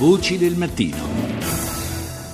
Voci 0.00 0.38
del 0.38 0.56
mattino. 0.56 1.19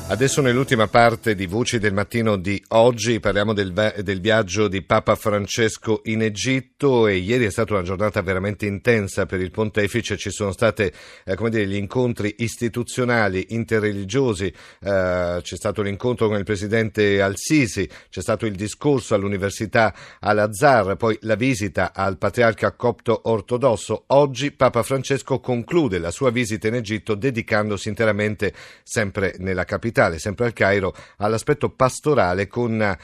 Adesso 0.08 0.40
nell'ultima 0.40 0.86
parte 0.86 1.34
di 1.34 1.46
Voci 1.46 1.80
del 1.80 1.92
mattino 1.92 2.36
di 2.36 2.62
oggi 2.68 3.18
parliamo 3.18 3.52
del, 3.52 3.72
del, 4.04 4.20
viaggio 4.20 4.68
di 4.68 4.82
Papa 4.82 5.16
Francesco 5.16 6.02
in 6.04 6.22
Egitto 6.22 7.08
e 7.08 7.16
ieri 7.16 7.44
è 7.44 7.50
stata 7.50 7.72
una 7.72 7.82
giornata 7.82 8.22
veramente 8.22 8.66
intensa 8.66 9.26
per 9.26 9.40
il 9.40 9.50
pontefice, 9.50 10.16
ci 10.16 10.30
sono 10.30 10.52
stati 10.52 10.82
eh, 11.24 11.66
gli 11.66 11.74
incontri 11.74 12.36
istituzionali, 12.38 13.46
interreligiosi, 13.48 14.44
eh, 14.44 15.40
c'è 15.42 15.56
stato 15.56 15.82
l'incontro 15.82 16.28
con 16.28 16.38
il 16.38 16.44
presidente 16.44 17.20
Al-Sisi, 17.20 17.90
c'è 18.08 18.20
stato 18.20 18.46
il 18.46 18.54
discorso 18.54 19.16
all'università 19.16 19.92
Al-Azhar, 20.20 20.94
poi 20.94 21.18
la 21.22 21.34
visita 21.34 21.92
al 21.92 22.16
patriarca 22.16 22.70
copto 22.76 23.22
ortodosso. 23.24 24.04
Oggi 24.08 24.52
Papa 24.52 24.84
Francesco 24.84 25.40
conclude 25.40 25.98
la 25.98 26.12
sua 26.12 26.30
visita 26.30 26.68
in 26.68 26.74
Egitto 26.74 27.16
dedicandosi 27.16 27.88
interamente 27.88 28.54
sempre 28.84 29.34
nella 29.38 29.64
capitale 29.64 29.94
capitale, 29.96 30.18
sempre 30.18 30.44
al 30.46 30.52
Cairo, 30.52 30.94
all'aspetto 31.18 31.70
pastorale 31.70 32.46
con 32.46 32.80
eh, 32.80 32.96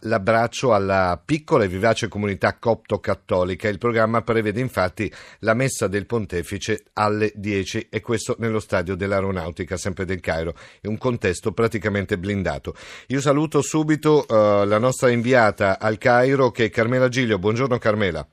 l'abbraccio 0.00 0.72
alla 0.72 1.20
piccola 1.22 1.64
e 1.64 1.68
vivace 1.68 2.06
comunità 2.06 2.56
copto-cattolica. 2.56 3.68
Il 3.68 3.78
programma 3.78 4.22
prevede 4.22 4.60
infatti 4.60 5.12
la 5.40 5.54
messa 5.54 5.88
del 5.88 6.06
pontefice 6.06 6.84
alle 6.94 7.32
10 7.34 7.88
e 7.90 8.00
questo 8.00 8.36
nello 8.38 8.60
stadio 8.60 8.94
dell'aeronautica, 8.94 9.76
sempre 9.76 10.04
del 10.04 10.20
Cairo, 10.20 10.54
in 10.82 10.90
un 10.90 10.98
contesto 10.98 11.52
praticamente 11.52 12.16
blindato. 12.16 12.74
Io 13.08 13.20
saluto 13.20 13.60
subito 13.60 14.26
eh, 14.28 14.66
la 14.66 14.78
nostra 14.78 15.10
inviata 15.10 15.80
al 15.80 15.98
Cairo 15.98 16.50
che 16.52 16.66
è 16.66 16.70
Carmela 16.70 17.08
Giglio. 17.08 17.38
Buongiorno 17.38 17.78
Carmela. 17.78 18.26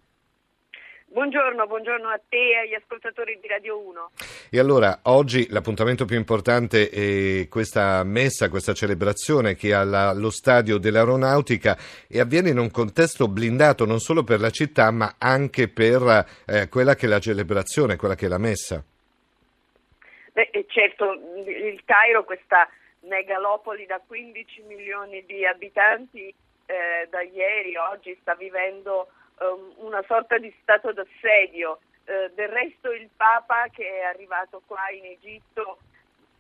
Buongiorno, 1.18 1.66
buongiorno 1.66 2.10
a 2.10 2.22
te 2.30 2.38
e 2.38 2.58
agli 2.58 2.74
ascoltatori 2.76 3.40
di 3.42 3.48
Radio 3.48 3.80
1. 3.80 4.12
E 4.52 4.60
allora, 4.60 5.00
oggi 5.06 5.48
l'appuntamento 5.50 6.06
più 6.06 6.16
importante 6.16 6.92
è 6.92 7.48
questa 7.48 8.04
messa, 8.04 8.52
questa 8.52 8.74
celebrazione 8.74 9.56
che 9.56 9.74
ha 9.74 9.80
allo 9.80 10.30
stadio 10.30 10.78
dell'aeronautica 10.78 11.76
e 12.08 12.20
avviene 12.20 12.52
in 12.52 12.60
un 12.60 12.70
contesto 12.70 13.28
blindato 13.28 13.84
non 13.84 13.98
solo 13.98 14.24
per 14.24 14.40
la 14.40 14.52
città 14.52 14.92
ma 14.92 15.16
anche 15.18 15.68
per 15.70 16.24
eh, 16.46 16.70
quella 16.70 16.94
che 16.94 17.08
è 17.08 17.10
la 17.10 17.18
celebrazione, 17.20 17.96
quella 17.96 18.14
che 18.14 18.28
è 18.28 18.30
la 18.30 18.38
messa. 18.38 18.84
Beh, 20.34 20.50
eh, 20.52 20.66
certo, 20.68 21.14
il 21.48 21.82
Cairo, 21.84 22.26
questa 22.26 22.70
megalopoli 23.00 23.88
da 23.88 24.00
15 24.06 24.62
milioni 24.68 25.26
di 25.26 25.48
abitanti, 25.48 26.32
eh, 26.68 27.08
da 27.10 27.24
ieri, 27.24 27.76
oggi 27.76 28.16
sta 28.22 28.36
vivendo 28.36 29.08
una 29.78 30.04
sorta 30.08 30.38
di 30.38 30.54
stato 30.62 30.92
d'assedio. 30.92 31.80
Uh, 32.08 32.34
del 32.36 32.48
resto 32.48 32.94
il 32.94 33.10
Papa 33.18 33.68
che 33.68 34.00
è 34.00 34.04
arrivato 34.04 34.62
qua 34.66 34.90
in 34.92 35.04
Egitto 35.04 35.80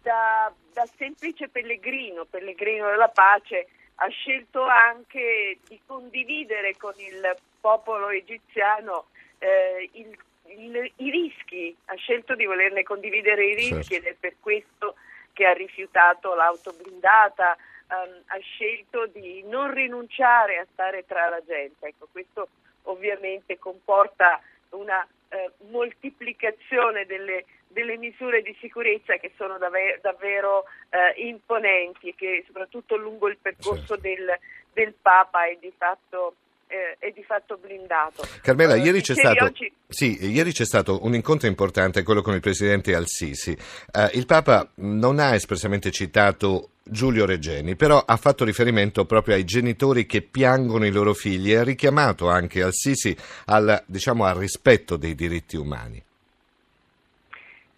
da, 0.02 0.50
da 0.72 0.86
semplice 0.98 1.50
pellegrino, 1.50 2.23
pellegrino 2.23 2.88
della 2.88 3.09
pace, 3.09 3.68
ha 3.95 4.08
scelto 4.08 4.64
anche 4.64 5.58
di 5.68 5.80
condividere 5.86 6.78
con 6.78 6.94
il 6.98 7.36
popolo 7.59 8.09
egiziano 8.09 9.08
eh, 9.40 9.90
il, 9.94 10.18
il, 10.45 10.92
i 10.98 11.09
rischi, 11.09 11.75
ha 11.86 11.95
scelto 11.95 12.36
di 12.36 12.45
volerne 12.45 12.84
condividere 12.84 13.45
i 13.45 13.56
rischi 13.56 13.95
certo. 13.95 14.08
ed 14.08 14.14
è 14.14 14.16
per 14.18 14.36
questo 14.40 14.95
che 15.34 15.45
ha 15.45 15.53
rifiutato 15.53 16.34
l'auto 16.34 16.73
blindata, 16.73 17.58
um, 17.90 18.22
ha 18.28 18.38
scelto 18.40 19.08
di 19.08 19.44
non 19.44 19.73
rinunciare 19.73 20.58
a 20.58 20.68
stare 20.72 21.06
tra 21.06 21.30
la 21.30 21.42
gente. 21.45 21.88
Ecco, 21.88 22.08
questo 22.12 22.48
ovviamente 22.90 23.58
comporta 23.58 24.42
una 24.70 25.06
eh, 25.30 25.52
moltiplicazione 25.70 27.06
delle, 27.06 27.46
delle, 27.68 27.98
misure 27.98 28.42
di 28.42 28.56
sicurezza 28.60 29.16
che 29.18 29.32
sono 29.36 29.58
davvero, 29.58 30.00
davvero 30.02 30.64
eh, 30.90 31.22
imponenti 31.28 32.10
e 32.10 32.16
che 32.16 32.44
soprattutto 32.46 32.96
lungo 32.96 33.28
il 33.28 33.38
percorso 33.38 33.96
certo. 33.96 34.02
del, 34.02 34.40
del, 34.74 34.94
Papa 34.94 35.48
è 35.48 35.58
di 35.60 35.74
fatto 35.78 36.36
eh, 36.67 36.95
è 37.00 37.11
di 37.11 37.23
fatto 37.23 37.57
blindato. 37.57 38.23
Carmela, 38.41 38.75
uh, 38.75 38.83
ieri, 38.83 39.01
c'è 39.01 39.16
stato, 39.16 39.45
oggi... 39.45 39.72
sì, 39.88 40.17
ieri 40.25 40.51
c'è 40.51 40.66
stato 40.66 41.03
un 41.03 41.16
incontro 41.16 41.47
importante, 41.47 42.03
quello 42.03 42.22
con 42.22 42.33
il 42.33 42.41
presidente 42.41 42.94
Al-Sisi. 42.94 43.57
Uh, 43.94 44.17
il 44.17 44.25
Papa 44.25 44.69
non 44.75 45.19
ha 45.19 45.33
espressamente 45.33 45.91
citato 45.91 46.69
Giulio 46.83 47.25
Regeni, 47.25 47.75
però 47.75 48.03
ha 48.05 48.17
fatto 48.17 48.45
riferimento 48.45 49.05
proprio 49.05 49.35
ai 49.35 49.44
genitori 49.44 50.05
che 50.05 50.22
piangono 50.22 50.85
i 50.85 50.91
loro 50.91 51.13
figli 51.13 51.51
e 51.51 51.57
ha 51.57 51.63
richiamato 51.63 52.29
anche 52.29 52.61
al 52.61 52.73
Sisi 52.73 53.16
al, 53.45 53.84
diciamo, 53.85 54.25
al 54.25 54.35
rispetto 54.35 54.97
dei 54.97 55.16
diritti 55.16 55.57
umani. 55.57 56.03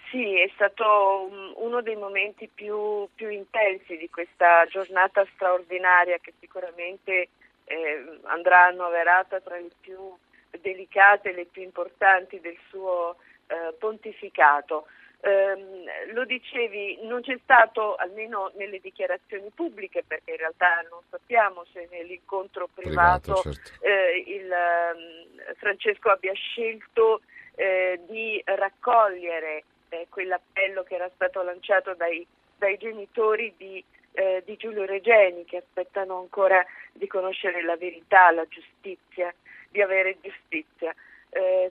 Sì, 0.10 0.40
è 0.40 0.50
stato 0.56 1.30
uno 1.58 1.82
dei 1.84 1.96
momenti 1.96 2.50
più, 2.52 3.08
più 3.14 3.30
intensi 3.30 3.96
di 3.96 4.10
questa 4.10 4.66
giornata 4.68 5.24
straordinaria 5.36 6.18
che 6.20 6.34
sicuramente 6.40 7.30
eh, 7.70 8.20
andrà 8.24 8.66
annoverata 8.66 9.40
tra 9.40 9.56
le 9.58 9.70
più 9.80 10.16
delicate 10.60 11.30
e 11.30 11.34
le 11.34 11.46
più 11.46 11.62
importanti 11.62 12.40
del 12.40 12.58
suo 12.70 13.18
eh, 13.48 13.74
pontificato. 13.78 14.88
Eh, 15.22 16.12
lo 16.14 16.24
dicevi, 16.26 17.00
non 17.04 17.22
c'è 17.22 17.38
stato, 17.44 17.96
almeno 17.96 18.52
nelle 18.56 18.80
dichiarazioni 18.80 19.50
pubbliche, 19.54 20.04
perché 20.08 20.32
in 20.32 20.38
realtà 20.38 20.82
non 20.90 21.02
sappiamo 21.10 21.66
se 21.72 21.88
nell'incontro 21.92 22.70
privato, 22.74 23.42
privato 23.42 23.52
certo. 23.52 23.86
eh, 23.86 24.24
il, 24.26 24.52
eh, 24.52 25.54
Francesco 25.56 26.10
abbia 26.10 26.34
scelto 26.34 27.22
eh, 27.56 28.00
di 28.08 28.42
raccogliere 28.46 29.64
eh, 29.90 30.08
quell'appello 30.10 30.84
che 30.84 30.96
era 30.96 31.10
stato 31.14 31.44
lanciato 31.44 31.94
dai, 31.94 32.26
dai 32.58 32.78
genitori 32.78 33.54
di, 33.58 33.84
eh, 34.20 34.44
di 34.46 34.58
Giulio 34.58 34.86
Regeni, 34.86 35.46
che 35.46 35.58
aspettano 35.58 36.20
ancora 36.20 36.66
di 36.92 37.08
conoscere 37.08 37.62
la 37.64 37.78
verità, 37.78 38.32
la 38.32 38.46
giustizia, 38.48 39.34
di 39.70 39.82
avere 39.82 40.18
giustizia. 40.22 40.94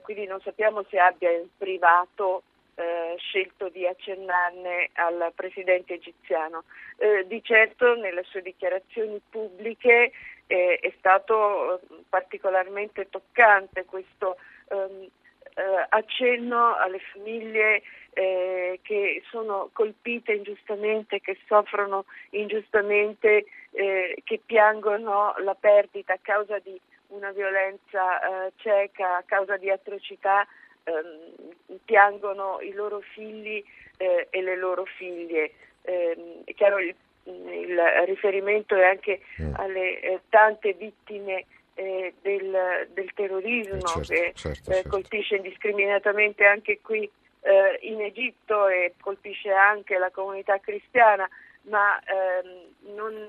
quindi 0.01 0.25
non 0.25 0.39
sappiamo 0.39 0.83
se 0.89 0.97
abbia 0.97 1.29
in 1.31 1.47
privato 1.57 2.43
eh, 2.79 3.15
scelto 3.17 3.67
di 3.67 3.85
accennarne 3.85 4.89
al 4.93 5.31
presidente 5.35 5.95
egiziano. 5.95 6.63
Eh, 6.97 7.27
di 7.27 7.43
certo 7.43 7.95
nelle 7.95 8.23
sue 8.23 8.41
dichiarazioni 8.41 9.21
pubbliche 9.29 10.11
eh, 10.47 10.79
è 10.81 10.93
stato 10.97 11.75
eh, 11.75 11.79
particolarmente 12.07 13.09
toccante 13.09 13.83
questo 13.85 14.37
ehm, 14.69 15.07
eh, 15.55 15.85
accenno 15.89 16.75
alle 16.77 16.99
famiglie 17.11 17.81
che 18.19 19.23
sono 19.29 19.69
colpite 19.71 20.33
ingiustamente, 20.33 21.21
che 21.21 21.37
soffrono 21.47 22.03
ingiustamente, 22.31 23.45
che 23.71 24.41
piangono 24.45 25.35
la 25.37 25.55
perdita 25.55 26.13
a 26.13 26.19
causa 26.21 26.59
di 26.59 26.77
una 27.07 27.31
violenza 27.31 28.51
cieca, 28.57 29.17
a 29.17 29.23
causa 29.25 29.55
di 29.55 29.69
atrocità 29.69 30.45
ehm, 30.83 31.77
piangono 31.85 32.59
i 32.61 32.71
loro 32.73 33.01
figli 33.13 33.63
eh, 33.97 34.27
e 34.29 34.41
le 34.41 34.55
loro 34.55 34.85
figlie. 34.85 35.51
Eh, 35.81 36.41
è 36.45 36.53
chiaro 36.53 36.79
il, 36.79 36.93
il, 37.23 37.81
riferimento 38.05 38.75
è 38.75 38.85
anche 38.85 39.21
mm. 39.41 39.53
alle 39.55 39.99
eh, 39.99 40.19
tante 40.29 40.73
vittime 40.73 41.45
eh, 41.75 42.13
del, 42.21 42.87
del, 42.93 43.13
terrorismo 43.13 43.75
eh, 43.75 43.81
certo, 43.81 44.13
che 44.13 44.31
certo, 44.35 44.71
eh, 44.71 44.73
certo. 44.73 44.89
colpisce 44.89 45.35
indiscriminatamente 45.35 46.45
anche 46.45 46.79
qui 46.81 47.09
in 47.81 48.01
Egitto 48.01 48.67
e 48.67 48.95
colpisce 48.99 49.51
anche 49.51 49.97
la 49.97 50.11
comunità 50.11 50.59
cristiana, 50.59 51.27
ma 51.63 51.99
ehm, 51.99 52.95
non 52.95 53.27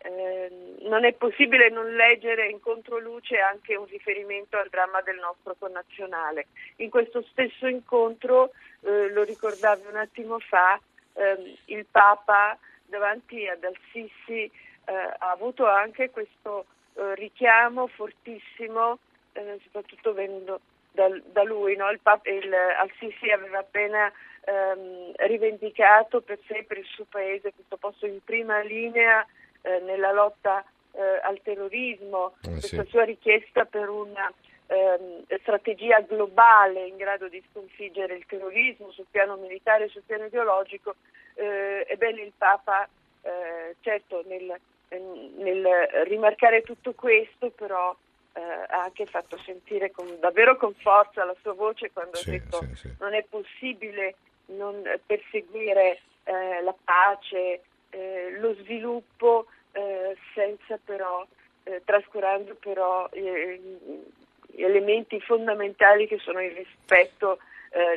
Ehm, 0.00 0.76
non 0.88 1.04
è 1.04 1.12
possibile 1.12 1.70
non 1.70 1.92
leggere 1.94 2.48
in 2.48 2.60
controluce 2.60 3.38
anche 3.38 3.74
un 3.74 3.86
riferimento 3.86 4.56
al 4.56 4.68
dramma 4.68 5.00
del 5.00 5.18
nostro 5.18 5.56
connazionale. 5.58 6.46
In 6.76 6.90
questo 6.90 7.22
stesso 7.22 7.66
incontro, 7.66 8.52
eh, 8.82 9.10
lo 9.10 9.24
ricordavi 9.24 9.86
un 9.86 9.96
attimo 9.96 10.38
fa, 10.38 10.80
ehm, 11.14 11.56
il 11.66 11.84
Papa 11.90 12.56
davanti 12.86 13.46
ad 13.48 13.64
Al-Sisi 13.64 14.44
eh, 14.44 14.50
ha 14.92 15.30
avuto 15.30 15.66
anche 15.66 16.10
questo 16.10 16.66
eh, 16.94 17.14
richiamo 17.16 17.88
fortissimo, 17.88 18.98
eh, 19.32 19.58
soprattutto 19.64 20.12
venendo 20.12 20.60
da, 20.98 21.08
da 21.32 21.44
lui. 21.44 21.76
No? 21.76 21.88
Il 21.90 22.00
Papa, 22.00 22.28
il, 22.28 22.52
Al-Sisi 22.52 23.30
aveva 23.30 23.60
appena 23.60 24.12
ehm, 24.44 25.12
rivendicato 25.28 26.20
per 26.20 26.40
sé 26.48 26.64
per 26.66 26.78
il 26.78 26.86
suo 26.86 27.06
paese 27.08 27.52
questo 27.54 27.76
posto 27.76 28.06
in 28.06 28.18
prima 28.24 28.60
linea 28.60 29.24
eh, 29.62 29.78
nella 29.80 30.10
lotta 30.10 30.64
eh, 30.92 31.20
al 31.22 31.40
terrorismo, 31.42 32.34
eh, 32.42 32.50
questa 32.50 32.82
sì. 32.82 32.90
sua 32.90 33.04
richiesta 33.04 33.64
per 33.64 33.88
una 33.88 34.32
ehm, 34.66 35.24
strategia 35.40 36.00
globale 36.00 36.86
in 36.86 36.96
grado 36.96 37.28
di 37.28 37.42
sconfiggere 37.50 38.16
il 38.16 38.26
terrorismo 38.26 38.90
sul 38.90 39.06
piano 39.08 39.36
militare 39.36 39.84
e 39.84 39.88
sul 39.88 40.02
piano 40.04 40.24
ideologico, 40.24 40.96
eh, 41.34 41.86
ebbene 41.88 42.22
il 42.22 42.32
Papa, 42.36 42.88
eh, 43.22 43.76
certo 43.80 44.24
nel, 44.26 44.58
nel, 44.88 45.66
rimarcare 46.06 46.62
tutto 46.62 46.92
questo 46.94 47.50
però 47.50 47.94
eh, 48.32 48.40
ha 48.40 48.82
anche 48.82 49.06
fatto 49.06 49.38
sentire 49.38 49.90
con, 49.90 50.18
davvero 50.20 50.56
con 50.56 50.74
forza 50.74 51.24
la 51.24 51.34
sua 51.42 51.54
voce 51.54 51.90
quando 51.92 52.16
sì, 52.16 52.28
ha 52.28 52.32
detto 52.32 52.60
sì, 52.74 52.94
non 53.00 53.14
è 53.14 53.24
possibile 53.28 54.16
non 54.46 54.82
perseguire 55.04 56.00
eh, 56.24 56.62
la 56.62 56.74
pace, 56.84 57.62
eh, 57.90 58.36
lo 58.38 58.54
sviluppo 58.54 59.46
eh, 59.72 60.16
senza 60.34 60.78
però, 60.82 61.26
eh, 61.64 61.82
trascurando 61.84 62.54
però 62.54 63.08
gli 63.12 64.62
elementi 64.62 65.20
fondamentali 65.20 66.06
che 66.06 66.18
sono 66.18 66.42
il 66.42 66.52
rispetto 66.52 67.38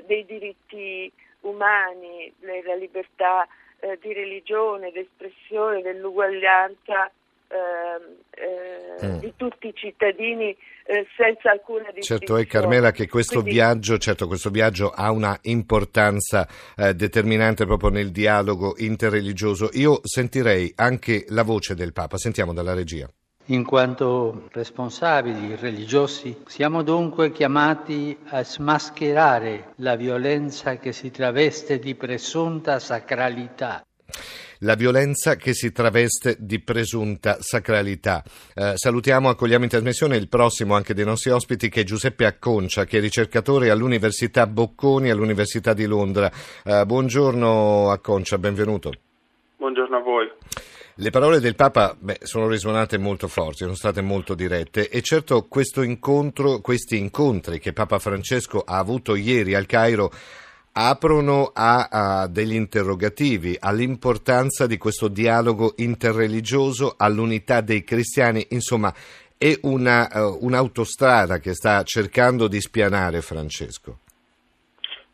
dei 0.06 0.25
diritti 0.25 1.10
umani, 1.42 2.31
la 2.42 2.75
libertà 2.75 3.48
di 3.80 4.12
religione, 4.12 4.92
d'espressione, 4.92 5.81
dell'uguaglianza 5.81 7.10
eh, 7.51 9.06
mm. 9.06 9.19
di 9.19 9.33
tutti 9.36 9.68
i 9.68 9.74
cittadini 9.75 10.56
eh, 10.86 11.06
senza 11.15 11.51
alcuna 11.51 11.92
distinzione. 11.92 12.19
Certo, 12.19 12.38
è 12.38 12.45
Carmela 12.45 12.92
che 12.92 13.07
questo 13.07 13.42
Quindi... 13.42 13.51
viaggio, 13.51 13.98
certo, 13.98 14.27
questo 14.27 14.50
viaggio 14.50 14.89
ha 14.89 15.12
una 15.12 15.38
importanza 15.44 16.48
eh, 16.75 16.94
determinante 16.94 17.65
proprio 17.65 17.89
nel 17.89 18.12
dialogo 18.12 18.75
interreligioso. 18.77 19.69
Io 19.74 20.00
sentirei 20.03 20.71
anche 20.75 21.25
la 21.30 21.44
voce 21.44 21.75
del 21.75 21.94
Papa, 21.94 22.18
sentiamo 22.18 22.53
dalla 22.53 22.74
regia. 22.74 23.09
In 23.45 23.65
quanto 23.65 24.48
responsabili 24.51 25.56
religiosi 25.56 26.44
siamo 26.45 26.83
dunque 26.83 27.31
chiamati 27.31 28.18
a 28.27 28.44
smascherare 28.44 29.74
la 29.77 29.95
violenza 29.95 30.77
che 30.77 30.94
si 30.94 31.12
traveste 31.12 31.80
di 31.80 31.95
presunta 31.95 32.80
sacralità 32.80 33.83
la 34.63 34.75
violenza 34.75 35.36
che 35.36 35.54
si 35.54 35.72
traveste 35.72 36.36
di 36.40 36.60
presunta 36.60 37.38
sacralità. 37.40 38.24
Eh, 38.54 38.74
salutiamo, 38.75 39.30
accogliamo 39.30 39.63
in 39.63 39.69
trasmissione 39.69 40.18
il 40.18 40.28
prossimo 40.28 40.75
anche 40.75 40.94
dei 40.94 41.06
nostri 41.06 41.31
ospiti 41.31 41.69
che 41.69 41.81
è 41.81 41.84
Giuseppe 41.84 42.25
Acconcia, 42.25 42.86
che 42.86 42.98
è 42.98 43.02
ricercatore 43.02 43.69
all'Università 43.69 44.48
Bocconi 44.48 45.10
all'Università 45.10 45.74
di 45.74 45.86
Londra. 45.86 46.31
Eh, 46.63 46.86
buongiorno 46.86 47.90
Acconcia, 47.90 48.38
benvenuto. 48.38 48.92
Buongiorno 49.58 49.98
a 49.98 50.02
voi. 50.02 50.31
Le 50.96 51.10
parole 51.10 51.40
del 51.40 51.56
Papa 51.56 51.96
beh, 51.98 52.19
sono 52.22 52.48
risuonate 52.48 52.98
molto 52.98 53.28
forti, 53.28 53.60
sono 53.60 53.75
state 53.75 54.02
molto 54.02 54.36
dirette 54.36 54.90
e 54.90 55.02
certo 55.02 55.48
incontro, 55.78 56.60
questi 56.60 56.98
incontri 56.98 57.60
che 57.60 57.74
Papa 57.74 57.98
Francesco 57.98 58.62
ha 58.63 58.78
avuto 58.78 59.16
ieri 59.16 59.56
al 59.56 59.66
Cairo 59.66 60.12
aprono 60.74 61.52
a, 61.54 61.88
a, 61.90 62.28
degli 62.28 62.54
interrogativi 62.54 63.58
all'importanza 63.60 64.68
di 64.68 64.78
questo 64.78 65.08
dialogo 65.08 65.74
interreligioso, 65.78 66.96
all'unità 66.98 67.62
dei 67.62 67.84
cristiani, 67.84 68.46
insomma 68.50 68.94
è 69.38 69.58
una, 69.64 70.08
uh, 70.12 70.38
un'autostrada 70.46 71.40
che 71.40 71.54
sta 71.54 71.84
cercando 71.84 72.48
di 72.48 72.62
spianare 72.62 73.22
Francesco. 73.22 73.98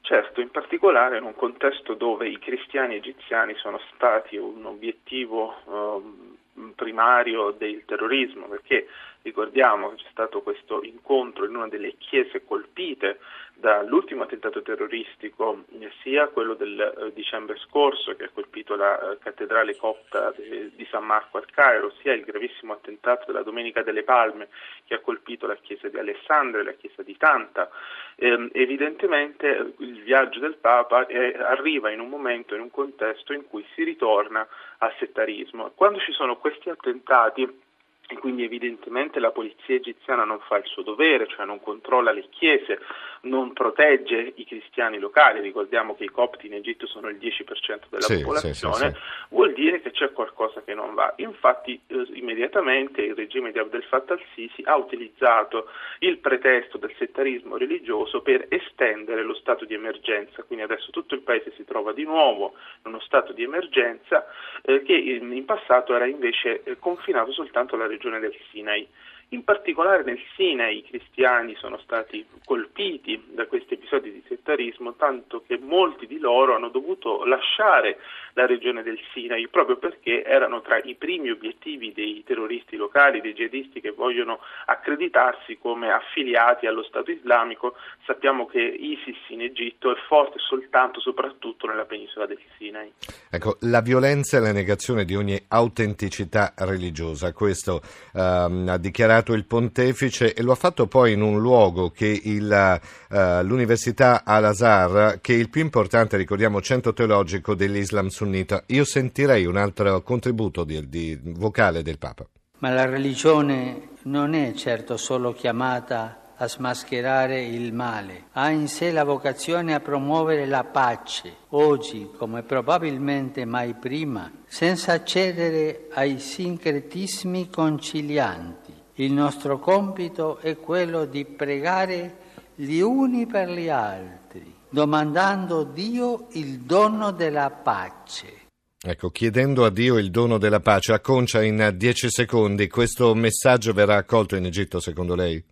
Certo, 0.02 0.42
in 0.42 0.52
particolare 0.52 1.18
in 1.18 1.24
un 1.24 1.36
contesto 1.36 1.94
dove 1.94 2.30
i 2.30 2.38
cristiani 2.40 2.96
egiziani 2.96 3.56
sono 3.56 3.80
stati 3.94 4.38
un 4.38 4.66
obiettivo 4.66 5.54
uh, 5.66 6.72
primario 6.76 7.52
del 7.52 7.84
terrorismo, 7.86 8.48
perché 8.48 8.88
ricordiamo 9.22 9.90
che 9.90 10.04
c'è 10.04 10.10
stato 10.12 10.42
questo 10.42 10.84
incontro 10.84 11.46
in 11.46 11.56
una 11.56 11.68
delle 11.68 11.96
chiese 11.98 12.44
colpite 12.46 13.20
dall'ultimo 13.60 14.24
attentato 14.24 14.62
terroristico, 14.62 15.66
sia 16.02 16.28
quello 16.28 16.54
del 16.54 16.80
eh, 16.80 17.14
dicembre 17.14 17.58
scorso 17.58 18.16
che 18.16 18.26
ha 18.26 18.30
colpito 18.32 18.76
la 18.76 19.00
eh, 19.00 19.18
cattedrale 19.18 19.76
copta 19.76 20.32
di 20.38 20.88
San 20.90 21.04
Marco 21.04 21.38
al 21.38 21.50
Cairo, 21.50 21.92
sia 22.02 22.14
il 22.14 22.24
gravissimo 22.24 22.74
attentato 22.74 23.26
della 23.26 23.44
Domenica 23.44 23.82
delle 23.82 24.04
Palme 24.04 24.50
che 24.86 24.94
ha 24.94 25.00
colpito 25.00 25.48
la 25.48 25.56
chiesa 25.56 25.88
di 25.88 25.98
Alessandria 25.98 26.62
e 26.62 26.66
la 26.66 26.74
chiesa 26.74 27.02
di 27.02 27.18
Tanta. 27.18 27.70
Eh, 28.16 28.50
evidentemente 28.54 29.74
il 29.80 30.04
viaggio 30.04 30.40
del 30.40 30.58
Papa 30.58 31.08
eh, 31.08 31.36
arriva 31.38 31.90
in 31.90 32.00
un 32.00 32.10
momento, 32.10 32.54
in 32.54 32.62
un 32.62 32.72
contesto 32.72 33.34
in 33.34 33.48
cui 33.48 33.66
si 33.74 33.84
ritorna 33.84 34.48
al 34.78 34.94
settarismo. 35.00 35.72
Quando 35.74 36.00
ci 36.00 36.12
sono 36.12 36.38
questi 36.38 36.70
attentati 36.70 37.66
e 38.08 38.18
quindi 38.18 38.44
evidentemente 38.44 39.20
la 39.20 39.32
polizia 39.32 39.76
egiziana 39.76 40.24
non 40.24 40.40
fa 40.40 40.58
il 40.58 40.66
suo 40.66 40.82
dovere, 40.82 41.28
cioè 41.28 41.46
non 41.46 41.62
controlla 41.62 42.12
le 42.12 42.28
chiese, 42.30 42.80
non 43.22 43.52
protegge 43.54 44.34
i 44.36 44.46
cristiani 44.46 44.98
locali, 44.98 45.42
ricordiamo 45.42 45.96
che 45.96 46.06
i 46.06 46.10
copti 46.10 46.48
in 46.48 46.54
Egitto 46.54 46.88
sono 46.88 47.10
il 47.10 47.18
10% 47.18 47.90
della 47.90 48.02
sì, 48.02 48.20
popolazione, 48.20 48.76
sì, 48.76 48.96
sì, 48.96 49.36
vuol 49.36 49.54
dire 49.54 49.82
che 49.82 49.92
c'è 49.92 50.14
qualcosa 50.14 50.62
che 50.64 50.74
non 50.74 50.94
va. 50.94 51.14
Infatti 51.18 51.80
eh, 51.88 52.08
immediatamente 52.14 53.02
il 53.02 53.16
regime 53.16 53.52
di 53.52 53.60
Abdel 53.60 53.84
Fattah 53.84 54.14
al-Sisi 54.14 54.62
ha 54.64 54.78
utilizzato 54.78 55.70
il 56.00 56.18
pretesto 56.20 56.78
del 56.78 56.94
settarismo 56.98 57.58
religioso 57.58 58.22
per 58.22 58.46
estendere 58.50 59.24
lo 59.24 59.36
stato 59.36 59.66
di 59.66 59.74
emergenza, 59.74 60.44
quindi 60.44 60.64
adesso 60.64 60.92
tutto 60.92 61.14
il 61.14 61.22
paese 61.22 61.52
si 61.56 61.66
trova 61.66 61.92
di 61.92 62.04
nuovo 62.04 62.54
in 62.86 62.92
uno 62.94 63.00
stato 63.02 63.34
di 63.34 63.44
emergenza 63.44 64.26
eh, 64.62 64.82
che 64.84 64.94
in, 64.94 65.32
in, 65.34 65.46
passato 65.46 65.94
era 65.96 66.06
invece 66.06 66.64
eh, 66.64 66.78
confinato 66.80 67.32
soltanto 67.32 67.76
alla 67.76 67.88
regione 67.88 67.97
regione 67.98 68.20
del 68.20 68.36
Sinai. 68.52 68.88
In 69.32 69.44
particolare 69.44 70.04
nel 70.04 70.20
Sinai 70.38 70.78
i 70.78 70.84
cristiani 70.84 71.54
sono 71.56 71.78
stati 71.80 72.26
colpiti 72.46 73.22
da 73.32 73.46
questi 73.46 73.74
episodi 73.74 74.10
di 74.10 74.24
settarismo, 74.26 74.94
tanto 74.96 75.44
che 75.46 75.58
molti 75.58 76.08
di 76.08 76.18
loro 76.18 76.56
hanno 76.56 76.70
dovuto 76.70 77.26
lasciare 77.26 78.00
la 78.34 78.46
regione 78.46 78.84
del 78.84 78.98
Sinai 79.12 79.50
proprio 79.50 79.76
perché 79.76 80.24
erano 80.24 80.62
tra 80.62 80.80
i 80.82 80.96
primi 80.96 81.30
obiettivi 81.30 81.92
dei 81.92 82.24
terroristi 82.26 82.78
locali, 82.78 83.20
dei 83.20 83.34
jihadisti 83.34 83.82
che 83.82 83.92
vogliono 83.92 84.40
accreditarsi 84.68 85.58
come 85.58 85.92
affiliati 85.92 86.66
allo 86.66 86.84
Stato 86.84 87.12
islamico. 87.12 87.76
Sappiamo 88.06 88.46
che 88.46 88.62
ISIS 88.62 89.18
in 89.28 89.42
Egitto 89.42 89.92
è 89.92 89.98
forte 90.08 90.40
soltanto 90.40 91.02
soprattutto 91.02 91.68
nella 91.68 91.84
penisola 91.84 92.26
del 92.26 92.40
Sinai. 92.58 92.94
Ecco, 93.30 93.58
la 93.62 93.82
violenza 93.82 94.38
e 94.38 94.40
la 94.40 94.54
negazione 94.54 95.04
di 95.04 95.16
ogni 95.16 95.38
autenticità 95.50 96.54
religiosa, 96.60 97.34
questo 97.34 97.82
ehm, 98.14 98.70
ha 98.70 98.78
dichiarato 98.78 99.16
nominato 99.18 99.34
il 99.34 99.46
pontefice 99.46 100.34
e 100.34 100.42
lo 100.42 100.52
ha 100.52 100.56
fatto 100.56 100.88
poi 100.88 101.14
in 101.14 101.22
un 101.22 101.40
luogo 101.40 101.90
che 101.90 102.20
il, 102.24 102.80
uh, 103.10 103.44
l'Università 103.44 104.24
Al-Azhar, 104.24 105.20
che 105.22 105.34
è 105.34 105.38
il 105.38 105.50
più 105.50 105.62
importante, 105.62 106.18
ricordiamo, 106.18 106.62
centro 106.62 106.94
teologico 106.94 107.56
dell'Islam 107.56 108.08
sunnita. 108.08 108.64
Io 108.68 108.86
sentirei 108.86 109.46
un 109.46 109.58
altro 109.58 110.02
contributo 110.02 110.64
di, 110.64 110.88
di 110.88 111.20
vocale 111.24 111.82
del 111.82 111.98
Papa. 111.98 112.26
Ma 112.60 112.70
la 112.70 112.86
religione 112.86 113.90
non 114.04 114.34
è 114.34 114.54
certo 114.54 114.98
solo 114.98 115.34
chiamata 115.34 116.22
a 116.40 116.48
smascherare 116.48 117.42
il 117.44 117.74
male, 117.74 118.26
ha 118.34 118.52
in 118.52 118.68
sé 118.68 118.92
la 118.92 119.04
vocazione 119.04 119.74
a 119.74 119.80
promuovere 119.80 120.46
la 120.46 120.64
pace, 120.64 121.36
oggi 121.50 122.12
come 122.16 122.44
probabilmente 122.44 123.44
mai 123.44 123.74
prima, 123.74 124.32
senza 124.46 125.04
cedere 125.04 125.88
ai 125.94 126.20
sincretismi 126.20 127.50
concilianti 127.50 128.67
il 128.98 129.12
nostro 129.12 129.60
compito 129.60 130.38
è 130.38 130.58
quello 130.58 131.06
di 131.06 131.26
pregare 131.26 132.18
gli 132.56 132.80
uni 132.80 133.28
per 133.28 133.50
gli 133.50 133.70
altri, 133.70 134.54
domandando 134.70 135.60
a 135.60 135.66
Dio 135.66 136.28
il 136.32 136.60
dono 136.60 137.12
della 137.12 137.50
pace. 137.52 138.46
Ecco, 138.80 139.10
chiedendo 139.10 139.66
a 139.66 139.70
Dio 139.70 139.98
il 139.98 140.10
dono 140.10 140.38
della 140.38 140.60
pace, 140.60 140.94
acconcia 140.94 141.44
in 141.44 141.74
dieci 141.76 142.10
secondi, 142.10 142.68
questo 142.68 143.14
messaggio 143.14 143.74
verrà 143.74 143.98
accolto 143.98 144.36
in 144.36 144.46
Egitto 144.46 144.80
secondo 144.80 145.14
lei? 145.14 145.44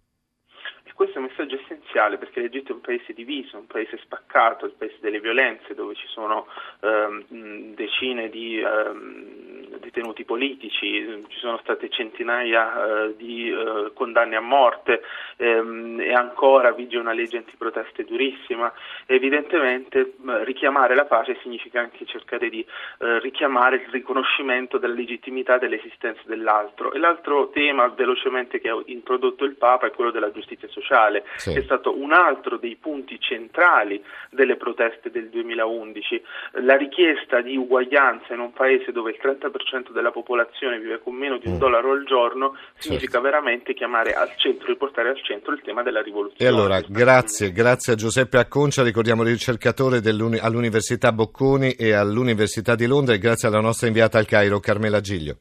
Questo 1.16 1.20
è 1.20 1.22
un 1.22 1.48
messaggio 1.48 1.64
essenziale 1.64 2.18
perché 2.18 2.42
l'Egitto 2.42 2.72
è 2.72 2.76
un 2.76 2.82
paese 2.82 3.14
diviso, 3.14 3.58
un 3.58 3.68
paese 3.68 3.98
spaccato, 4.00 4.66
il 4.66 4.74
paese 4.78 4.98
delle 5.00 5.22
violenze 5.22 5.74
dove 5.74 5.96
ci 5.96 6.08
sono 6.08 6.46
ehm, 6.82 7.74
decine 7.74 8.30
di 8.30 8.60
ehm, 8.60 9.78
detenuti 9.80 10.26
politici, 10.26 11.24
ci 11.30 11.40
sono 11.40 11.58
state 11.60 11.90
centinaia 11.90 13.06
eh, 13.06 13.16
di 13.16 13.50
eh, 13.50 13.92
condanne 13.94 14.36
a 14.36 14.42
morte 14.42 14.75
ehm, 15.38 16.00
e 16.00 16.14
ancora 16.14 16.72
vige 16.72 16.98
una 16.98 17.14
legge 17.14 17.38
antiproteste 17.38 18.04
durissima. 18.06 18.72
Evidentemente 19.06 20.16
richiamare 20.44 20.96
la 20.96 21.06
pace 21.06 21.38
significa 21.42 21.80
anche 21.80 22.06
cercare 22.06 22.50
di 22.50 22.66
eh, 23.00 23.20
richiamare 23.20 23.78
il 23.78 23.90
riconoscimento 23.90 24.78
della 24.78 24.94
legittimità 24.94 25.58
dell'esistenza 25.58 26.22
dell'altro. 26.26 26.92
E 26.92 27.00
l'altro 27.00 27.50
tema 27.50 27.88
velocemente 27.88 28.60
che 28.60 28.70
ha 28.70 28.82
introdotto 28.86 29.44
il 29.46 29.56
Papa 29.56 29.88
è 29.88 29.92
quello 29.92 30.12
della 30.12 30.32
giustizia 30.32 30.68
sociale, 30.70 31.26
sì. 31.36 31.54
che 31.54 31.60
è 31.60 31.64
stato 31.64 31.98
un 31.98 32.14
altro 32.14 32.58
dei 32.58 32.76
punti 32.76 33.20
centrali 33.20 34.04
delle 34.30 34.56
proteste 34.56 35.12
del 35.12 35.30
2011. 35.30 36.24
La 36.62 36.76
richiesta 36.76 37.42
di 37.42 37.56
uguaglianza 37.58 38.34
in 38.34 38.40
un 38.40 38.54
paese 38.54 38.92
dove 38.92 39.12
il 39.12 39.20
30% 39.22 39.92
della 39.92 40.12
popolazione 40.12 40.80
vive 40.80 41.00
con 41.00 41.14
meno 41.14 41.38
di 41.38 41.48
un 41.48 41.56
mm. 41.56 41.60
dollaro 41.60 41.92
al 41.92 42.04
giorno, 42.06 42.56
significa 42.78 43.14
certo. 43.14 43.28
veramente 43.28 43.74
chiamare 43.74 44.14
al 44.14 44.36
centro, 44.38 44.75
riportare 44.76 45.10
al 45.10 45.22
centro 45.24 45.54
il 45.54 45.62
tema 45.64 45.82
della 45.82 46.02
rivoluzione. 46.02 46.44
E 46.44 46.48
allora, 46.48 46.80
grazie, 46.82 47.52
grazie 47.52 47.94
a 47.94 47.96
Giuseppe 47.96 48.38
Acconcia, 48.38 48.84
ricordiamo 48.84 49.24
ricercatore 49.24 49.98
all'Università 49.98 51.12
Bocconi 51.12 51.72
e 51.72 51.94
all'Università 51.94 52.76
di 52.76 52.86
Londra 52.86 53.16
e 53.16 53.18
grazie 53.18 53.48
alla 53.48 53.62
nostra 53.62 53.88
inviata 53.88 54.18
al 54.18 54.26
Cairo, 54.26 54.60
Carmela 54.60 55.02
Giglio. 55.02 55.38